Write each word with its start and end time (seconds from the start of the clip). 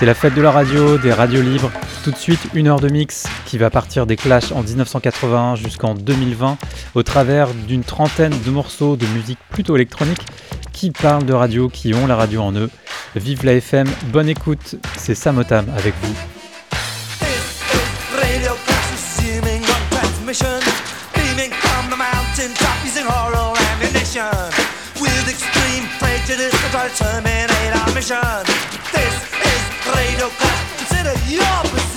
C'est 0.00 0.06
la 0.06 0.14
fête 0.14 0.34
de 0.34 0.40
la 0.40 0.50
radio, 0.50 0.96
des 0.96 1.12
radios 1.12 1.42
libres. 1.42 1.70
Tout 2.04 2.10
de 2.10 2.16
suite, 2.16 2.40
une 2.54 2.68
heure 2.68 2.80
de 2.80 2.88
mix 2.88 3.26
qui 3.44 3.58
va 3.58 3.68
partir 3.68 4.06
des 4.06 4.16
Clash 4.16 4.50
en 4.50 4.62
1981 4.62 5.56
jusqu'en 5.56 5.92
2020 5.92 6.56
au 6.94 7.02
travers 7.02 7.52
d'une 7.52 7.84
trentaine 7.84 8.32
de 8.46 8.50
morceaux 8.50 8.96
de 8.96 9.04
musique 9.08 9.38
plutôt 9.50 9.76
électronique 9.76 10.24
qui 10.72 10.90
parlent 10.90 11.26
de 11.26 11.34
radio, 11.34 11.68
qui 11.68 11.92
ont 11.92 12.06
la 12.06 12.16
radio 12.16 12.40
en 12.40 12.54
eux. 12.54 12.70
Vive 13.14 13.44
la 13.44 13.52
FM, 13.52 13.86
bonne 14.04 14.30
écoute, 14.30 14.76
c'est 14.96 15.14
Samotam 15.14 15.66
avec 15.76 15.92
vous. 16.00 16.14
Is 30.20 30.26
Radio 30.26 30.28
Clash. 30.36 30.76
Consider 30.76 31.32
your 31.32 31.62
position. 31.62 31.89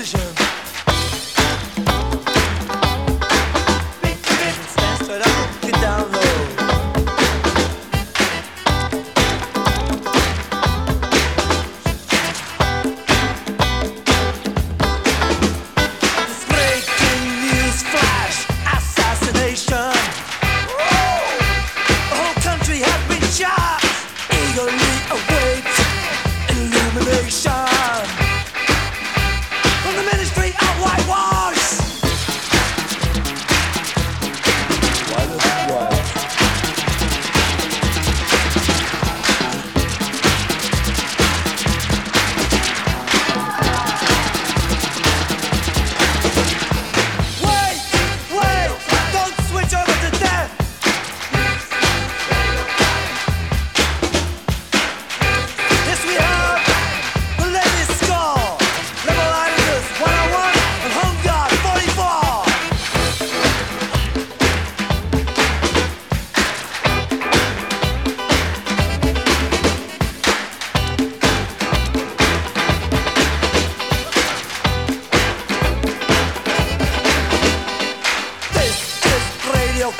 your 79.84 79.91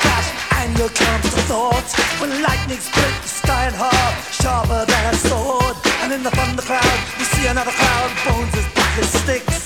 and 0.59 0.78
your 0.80 0.88
counter 0.88 1.28
thoughts. 1.52 1.94
When 2.22 2.31
lightning 2.42 2.80
split 2.80 3.14
the 3.22 3.28
sky 3.28 3.67
in 3.67 3.73
half, 3.73 4.34
sharper 4.42 4.86
than 4.86 5.14
a 5.14 5.17
sword. 5.17 5.75
And 6.02 6.14
in 6.14 6.23
the 6.23 6.31
thunder 6.31 6.62
cloud, 6.62 7.00
we 7.20 7.25
see 7.25 7.48
another 7.48 7.72
cloud, 7.72 8.09
bones 8.23 8.56
as 8.56 8.67
black 8.75 8.98
as 9.00 9.12
sticks. 9.12 9.59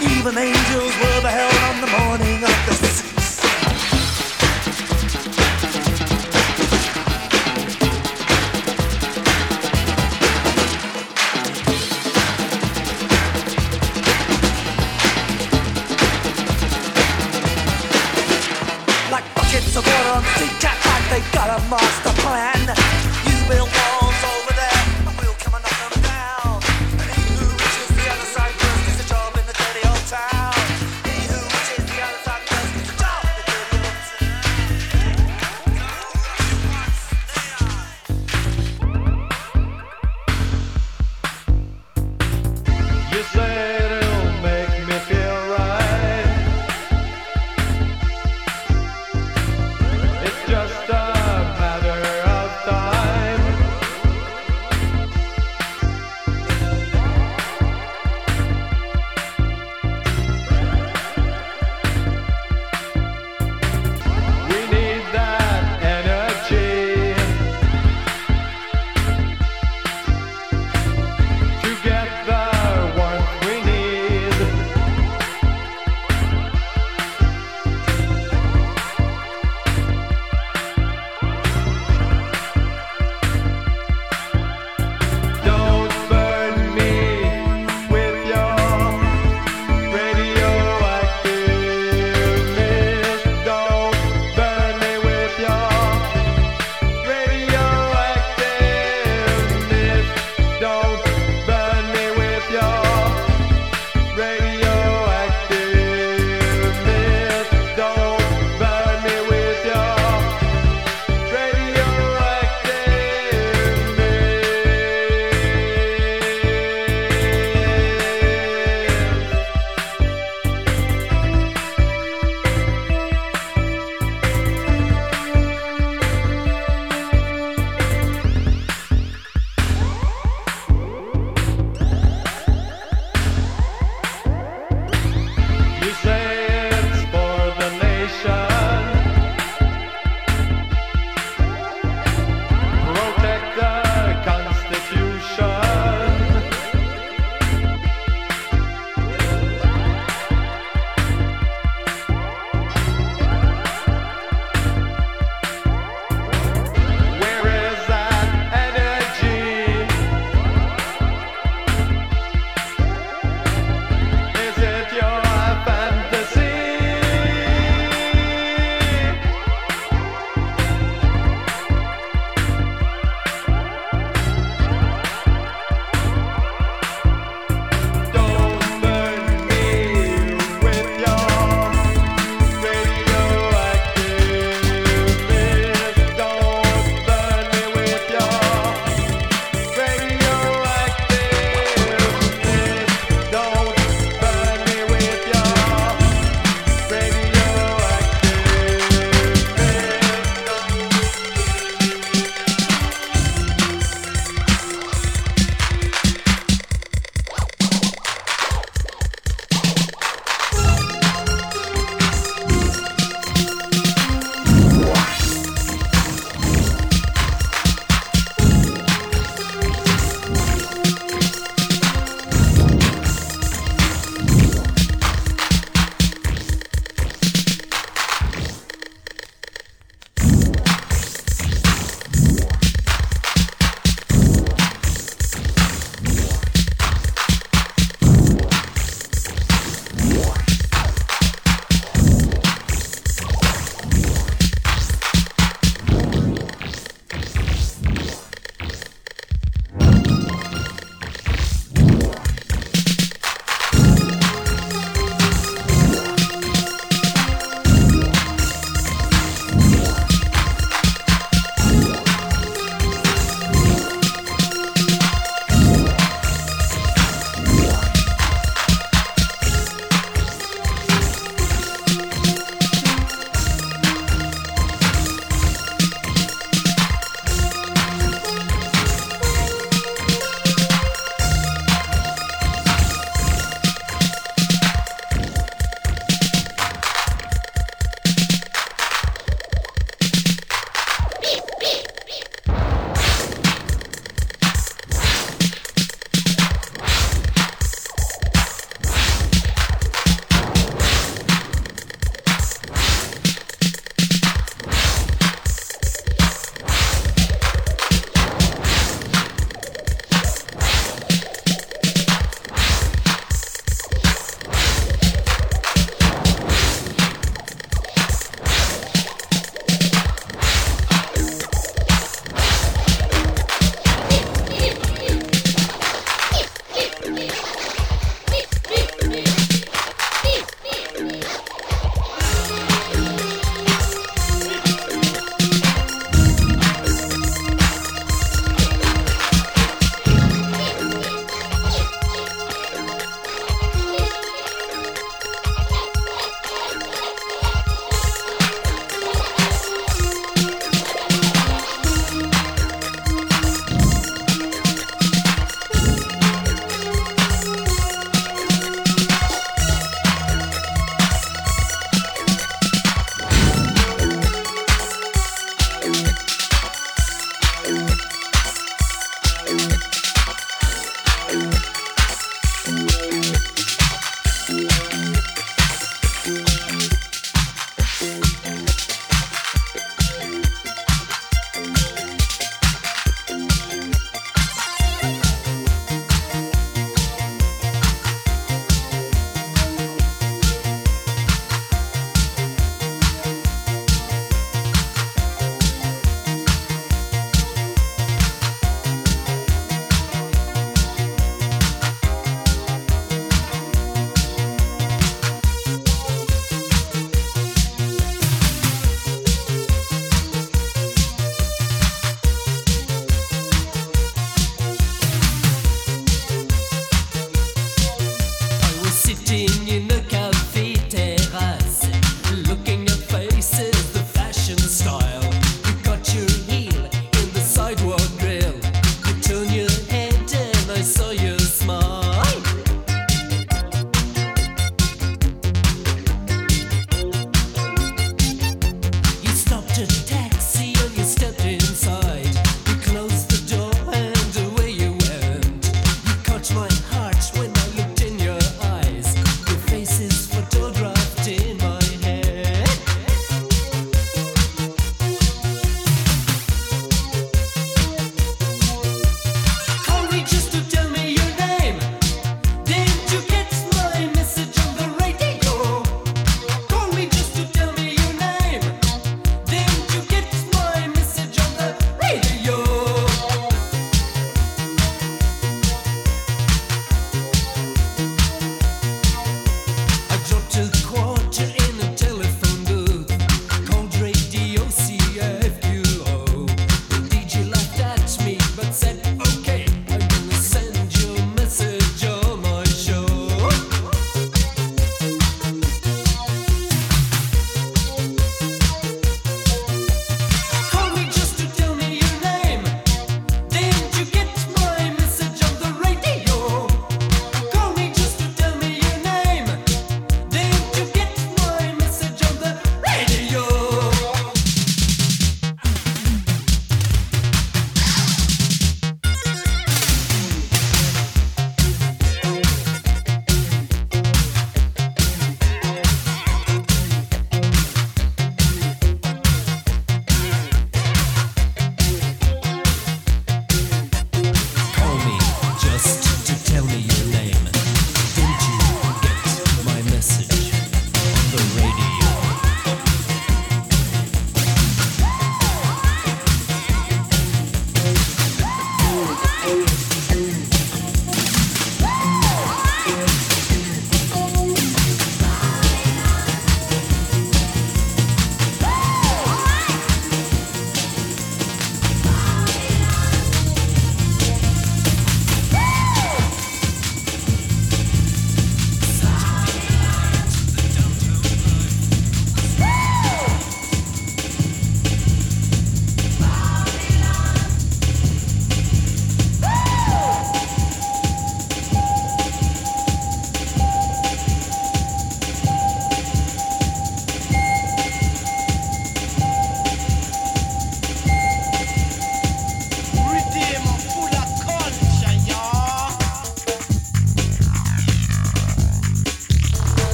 Even 0.00 0.38
angels. 0.38 0.55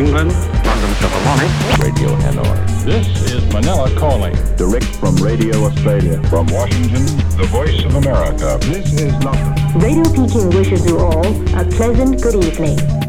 England, 0.00 0.32
London 0.64 0.94
Philharmonic, 0.94 1.78
Radio 1.78 2.16
Hanoi. 2.24 2.84
This 2.86 3.06
is 3.32 3.44
Manila 3.52 3.94
calling. 3.96 4.34
Direct 4.56 4.86
from 4.96 5.14
Radio 5.16 5.64
Australia. 5.64 6.22
From 6.30 6.46
Washington, 6.46 7.04
the 7.36 7.46
voice 7.50 7.84
of 7.84 7.94
America. 7.96 8.58
This 8.62 8.94
is 8.94 9.12
London. 9.22 9.78
Radio 9.78 10.04
Peking 10.04 10.48
wishes 10.56 10.86
you 10.86 11.00
all 11.00 11.26
a 11.54 11.66
pleasant 11.66 12.22
good 12.22 12.42
evening. 12.42 12.99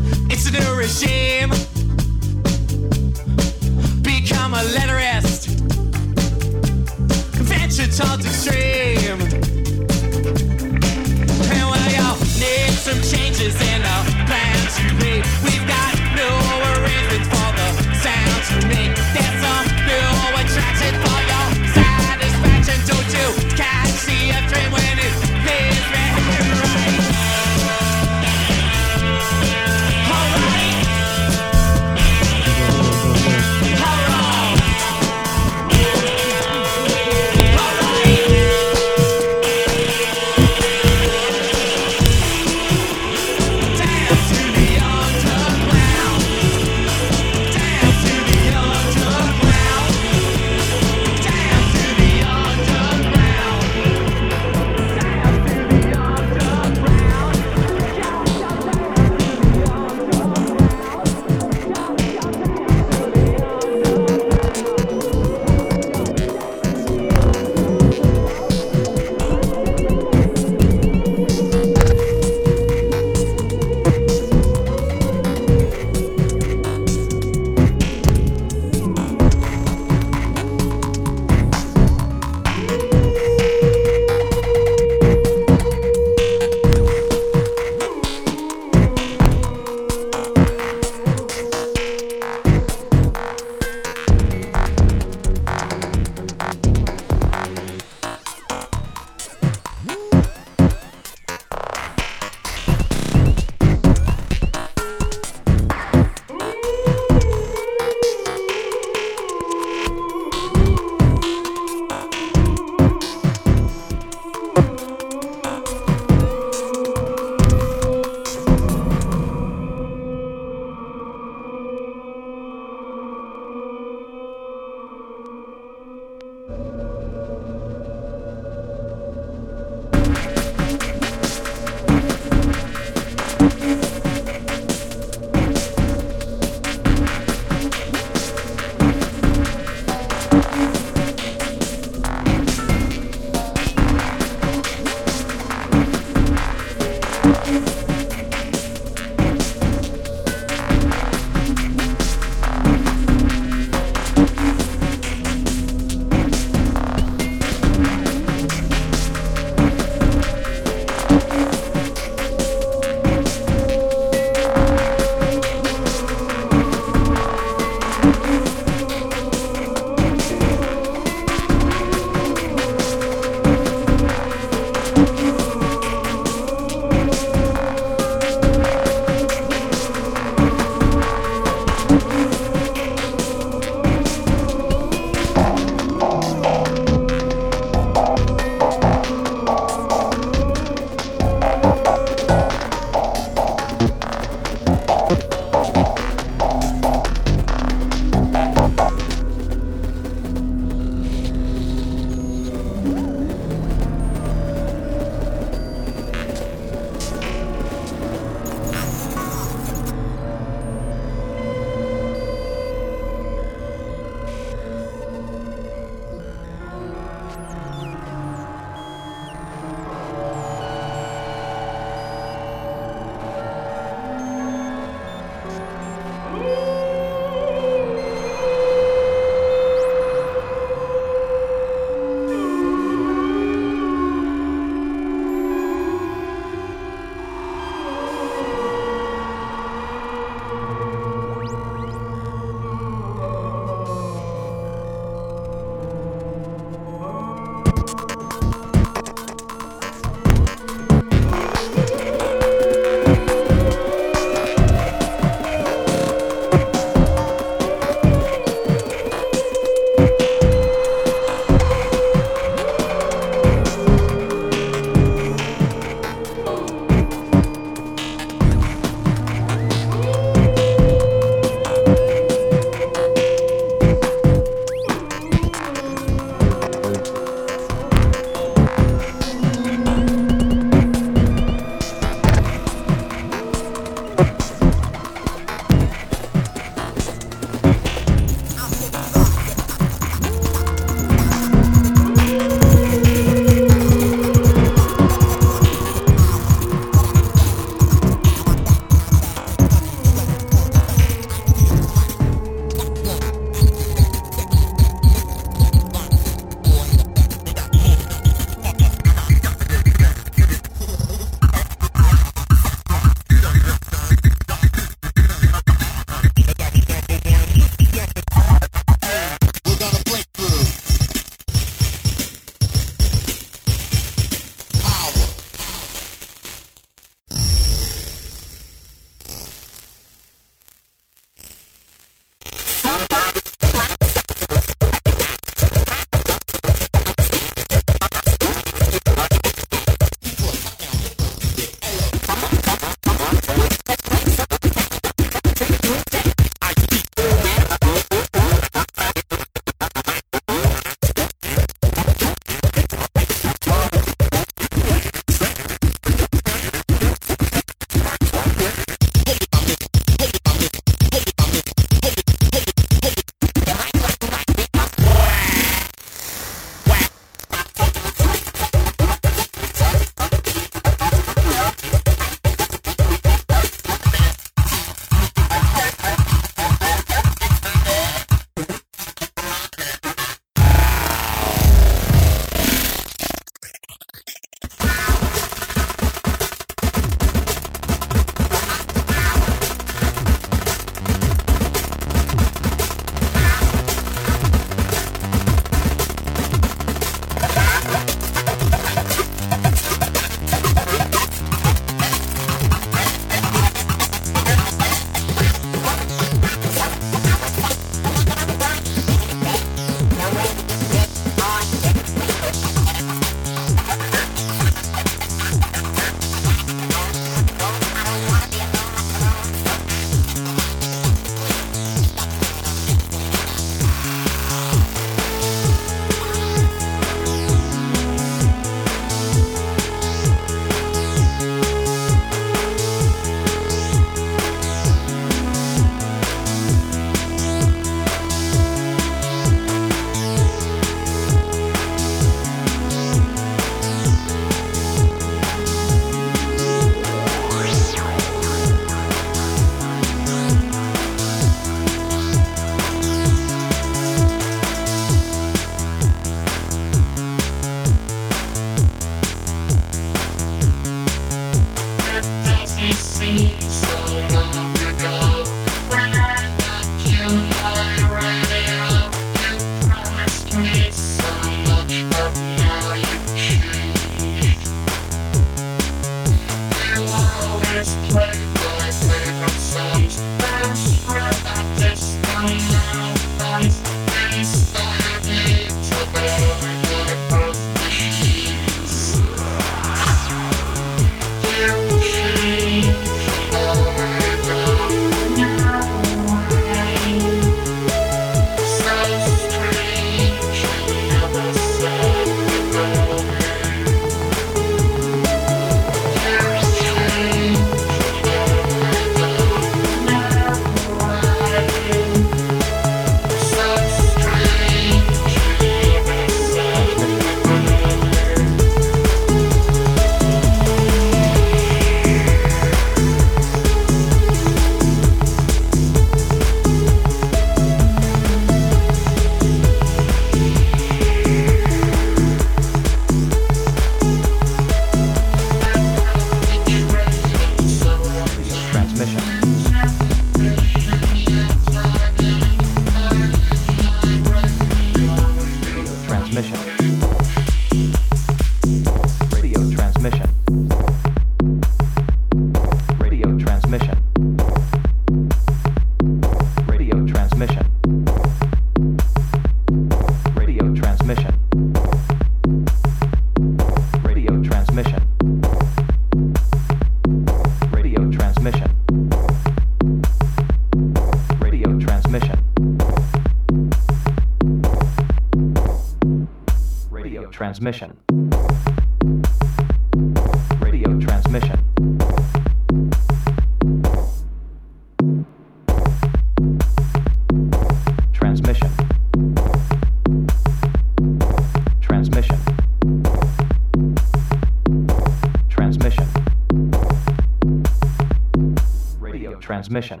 Transmission. 599.71 600.00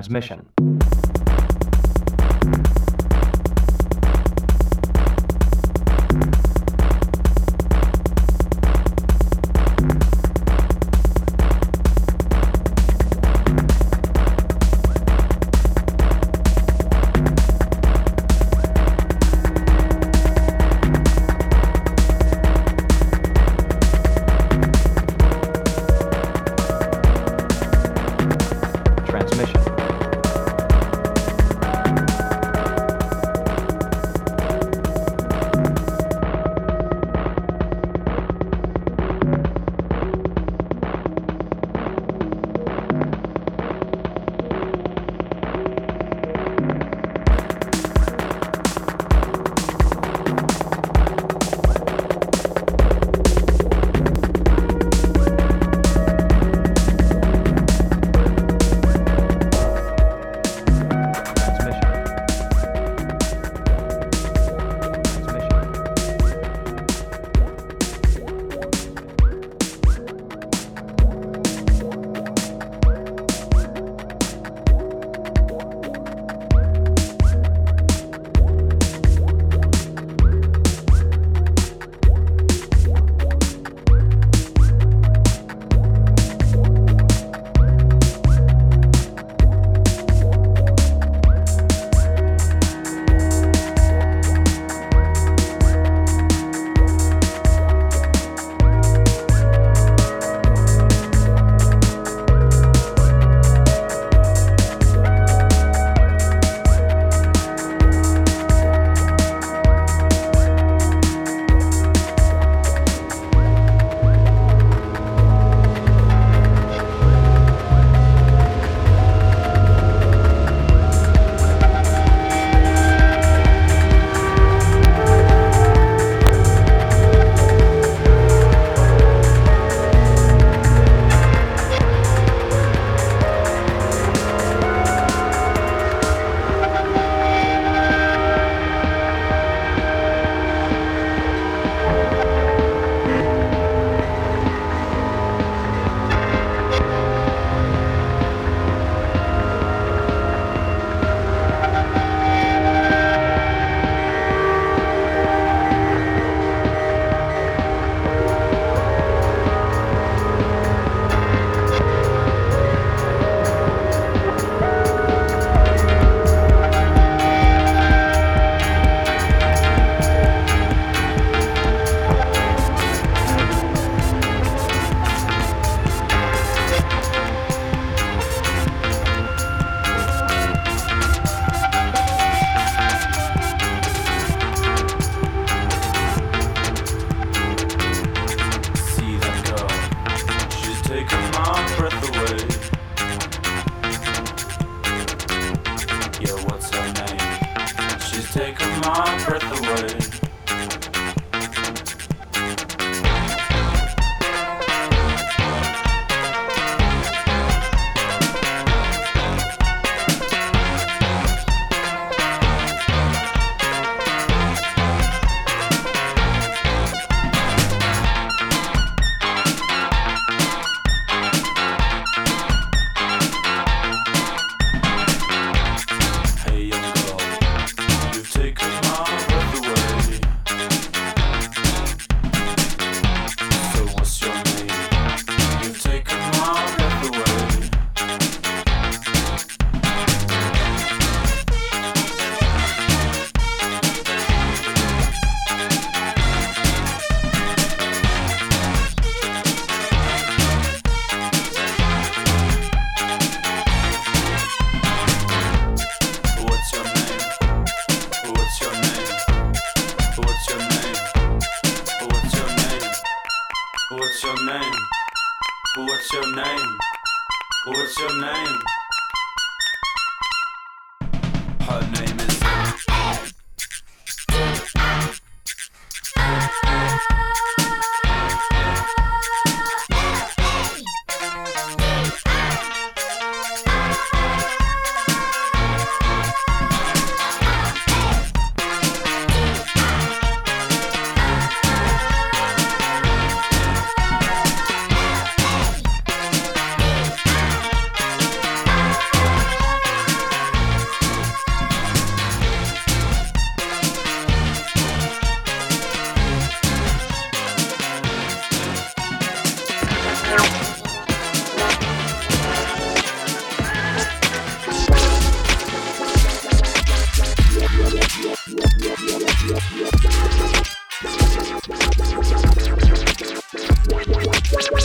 Transmission. 0.00 0.69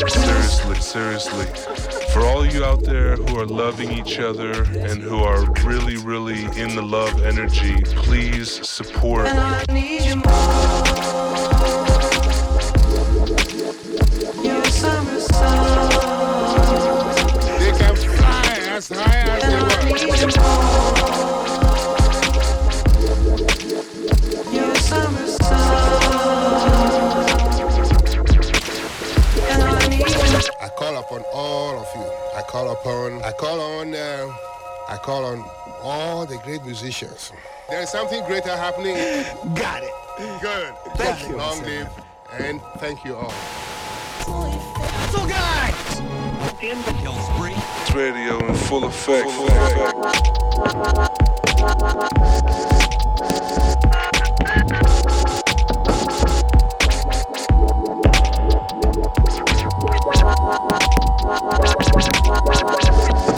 Seriously, 0.08 0.76
seriously. 0.76 1.46
For 2.14 2.22
all 2.22 2.46
you 2.46 2.64
out 2.64 2.84
there 2.84 3.16
who 3.16 3.40
are 3.40 3.46
loving 3.46 3.92
each 3.92 4.20
other 4.20 4.64
and 4.64 5.02
who 5.02 5.18
are 5.18 5.52
really, 5.64 5.98
really 5.98 6.46
in 6.60 6.76
the 6.76 6.82
love 6.82 7.24
energy, 7.24 7.82
please 7.84 8.68
support. 8.68 9.26
Upon, 32.80 33.22
I 33.24 33.32
call 33.32 33.60
on, 33.60 33.94
uh, 33.94 34.34
I 34.88 34.98
call 34.98 35.26
on 35.26 35.46
all 35.82 36.26
the 36.26 36.38
great 36.38 36.64
musicians. 36.64 37.32
There 37.70 37.82
is 37.82 37.90
something 37.90 38.24
greater 38.26 38.56
happening. 38.56 38.96
Got 39.56 39.84
it. 39.84 39.92
Good. 40.42 40.74
Thank 40.96 41.28
you. 41.28 41.38
Long 41.38 41.62
live 41.64 41.90
and 42.40 42.62
thank 42.80 43.04
you 43.06 43.16
all. 43.16 43.32
So 45.12 45.28
guys, 45.28 46.00
in 46.62 46.82
the 46.84 46.94
Hillsbury. 47.04 47.54
It's 47.82 47.94
radio 47.94 48.46
in 48.48 48.56
full 48.56 48.86
effect. 48.86 49.28
It's 52.18 52.45
What's 61.42 63.30
up. 63.30 63.35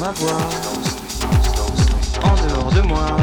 Ma 0.00 0.12
voix 0.12 0.38
en 2.22 2.34
dehors 2.34 2.72
de 2.72 2.80
moi, 2.82 3.16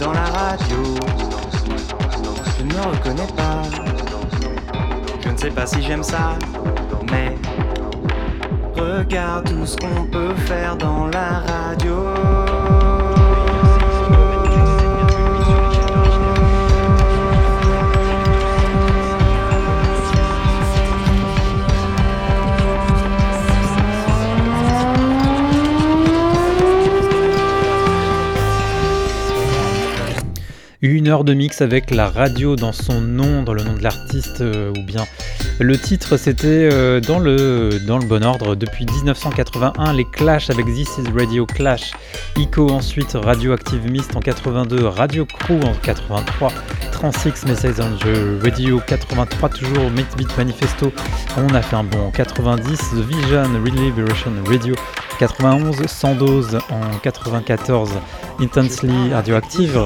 dans 0.00 0.12
la 0.12 0.24
radio. 0.24 0.76
Je 2.58 2.64
ne 2.64 2.72
me 2.72 2.80
reconnais 2.80 3.26
pas, 3.36 3.62
je 5.20 5.28
ne 5.28 5.36
sais 5.36 5.50
pas 5.50 5.66
si 5.66 5.82
j'aime 5.82 6.02
ça, 6.02 6.36
mais 7.10 7.36
regarde 8.76 9.48
tout 9.48 9.66
ce 9.66 9.76
qu'on 9.76 10.04
peut 10.04 10.34
faire 10.34 10.76
dans 10.76 11.06
la 11.06 11.40
radio. 11.40 12.17
Une 30.80 31.08
heure 31.08 31.24
de 31.24 31.34
mix 31.34 31.60
avec 31.60 31.90
la 31.90 32.08
radio 32.08 32.54
dans 32.54 32.70
son 32.70 33.00
nom, 33.00 33.42
dans 33.42 33.52
le 33.52 33.64
nom 33.64 33.72
de 33.72 33.82
l'artiste, 33.82 34.42
euh, 34.42 34.70
ou 34.70 34.82
bien 34.84 35.04
le 35.58 35.76
titre 35.76 36.16
c'était 36.16 36.68
euh, 36.72 37.00
dans, 37.00 37.18
le, 37.18 37.80
bon 38.06 38.24
ordre. 38.24 38.54
Depuis 38.54 38.86
1981, 38.86 39.92
les 39.94 40.04
Clash 40.04 40.50
avec 40.50 40.66
This 40.66 40.88
is 40.98 41.10
Radio 41.12 41.46
Clash, 41.46 41.90
Ico 42.36 42.70
ensuite, 42.70 43.14
Radioactive 43.14 43.90
Mist 43.90 44.14
en 44.14 44.20
82, 44.20 44.86
Radio 44.86 45.26
Crew 45.26 45.60
en 45.64 45.74
83, 45.82 46.52
Transix 46.98 47.44
Messages 47.46 47.78
on 47.78 47.96
the 47.98 48.42
Radio 48.42 48.80
83 48.84 49.48
toujours, 49.50 49.88
Mix 49.92 50.16
Beat 50.16 50.36
Manifesto, 50.36 50.92
on 51.36 51.54
a 51.54 51.62
fait 51.62 51.76
un 51.76 51.84
bon 51.84 52.10
90, 52.10 52.76
The 52.76 52.94
Vision 52.94 53.44
Liberation 53.64 54.32
Radio 54.44 54.74
91, 55.20 55.86
Sandoz 55.86 56.58
en 56.70 56.98
94, 57.00 57.90
Intensely 58.40 59.12
Radioactive, 59.12 59.78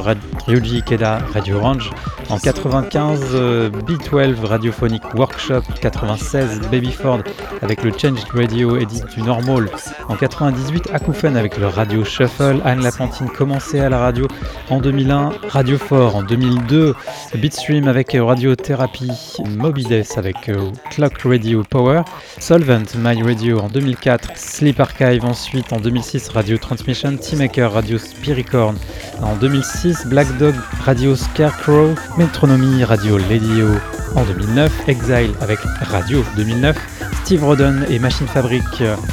Ryuji 0.46 0.82
Keda 0.82 1.18
Radio 1.34 1.56
Orange. 1.56 1.90
En 2.28 2.38
95, 2.38 3.20
euh, 3.34 3.70
B12 3.70 4.44
Radiophonic 4.44 5.02
Workshop 5.14 5.62
96, 5.80 6.60
Babyford 6.70 7.20
avec 7.60 7.82
le 7.82 7.92
Changed 7.92 8.26
Radio 8.34 8.76
Edit 8.76 9.02
du 9.14 9.22
Normal. 9.22 9.68
En 10.08 10.16
98, 10.16 10.90
Akoufen 10.92 11.36
avec 11.36 11.58
le 11.58 11.66
Radio 11.66 12.04
Shuffle, 12.04 12.60
Anne 12.64 12.82
Lapantine 12.82 13.28
commençait 13.28 13.80
à 13.80 13.88
la 13.88 13.98
radio 13.98 14.28
en 14.70 14.80
2001, 14.80 15.32
Radio 15.48 15.78
Fort 15.78 16.16
en 16.16 16.22
2002, 16.22 16.94
Beatstream 17.34 17.88
avec 17.88 18.16
Radiothérapie, 18.18 19.11
Mobides 19.57 20.05
avec 20.16 20.48
euh, 20.48 20.70
Clock 20.90 21.22
Radio 21.24 21.62
Power, 21.68 22.03
Solvent 22.38 22.94
My 22.96 23.22
Radio 23.22 23.61
en 23.61 23.68
2004, 23.68 24.36
Sleep 24.36 24.80
Archive 24.80 25.24
ensuite 25.24 25.72
en 25.72 25.80
2006, 25.80 26.28
Radio 26.28 26.59
Transmission, 26.59 27.16
Teamaker 27.16 27.72
Radio 27.72 27.98
Spiricorn 27.98 28.76
en 29.22 29.36
2006, 29.36 30.07
Black 30.07 30.26
Dog 30.38 30.55
Radio 30.84 31.16
Scarecrow, 31.16 31.94
Metronomy 32.18 32.84
Radio 32.84 33.18
Ladio 33.18 33.68
en 34.14 34.24
2009, 34.24 34.88
Exile 34.88 35.32
avec 35.40 35.59
Radio 35.80 36.24
2009, 36.36 36.76
Steve 37.24 37.44
Rodden 37.44 37.86
et 37.88 37.98
Machine 37.98 38.26
Fabric 38.26 38.64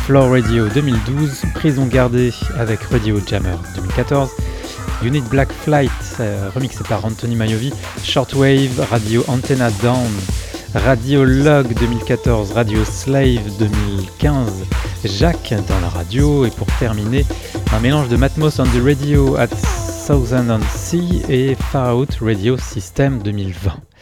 Floor 0.05 0.31
Radio 0.31 0.67
2012, 0.67 1.43
Prison 1.53 1.85
Gardée 1.85 2.33
avec 2.57 2.81
Radio 2.83 3.19
Jammer 3.25 3.55
2014, 3.75 4.29
Unit 5.03 5.21
Black 5.29 5.51
Flight 5.51 5.91
euh, 6.19 6.49
remixé 6.53 6.83
par 6.87 7.05
Anthony 7.05 7.35
Maiovi, 7.35 7.71
Shortwave 8.03 8.85
Radio 8.89 9.23
Antenna 9.27 9.71
Down, 9.81 10.11
Radio 10.75 11.23
Log 11.25 11.73
2014, 11.73 12.51
Radio 12.53 12.83
Slave 12.85 13.57
2015, 13.57 14.65
Jacques 15.05 15.53
dans 15.67 15.79
la 15.79 15.89
radio. 15.89 16.45
Et 16.45 16.51
pour 16.51 16.67
terminer 16.79 17.25
un 17.73 17.79
mélange 17.79 18.09
de 18.09 18.17
Matmos 18.17 18.59
on 18.59 18.65
the 18.65 18.83
Radio 18.83 19.35
at 19.37 19.49
Southern 20.05 20.51
on 20.51 20.61
Sea 20.75 21.21
et 21.29 21.55
Far 21.55 21.97
Out 21.97 22.17
Radio 22.21 22.57
System 22.57 23.21
2020. 23.23 23.88